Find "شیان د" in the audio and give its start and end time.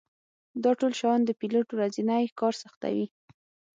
0.99-1.29